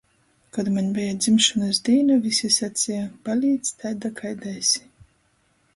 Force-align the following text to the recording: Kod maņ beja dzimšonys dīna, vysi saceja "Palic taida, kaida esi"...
Kod 0.55 0.69
maņ 0.77 0.87
beja 0.95 1.17
dzimšonys 1.25 1.81
dīna, 1.89 2.17
vysi 2.23 2.49
saceja 2.57 3.05
"Palic 3.29 3.71
taida, 3.85 4.13
kaida 4.23 4.57
esi"... 4.63 4.87